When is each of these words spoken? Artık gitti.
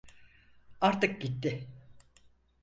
Artık 0.81 1.21
gitti. 1.21 1.67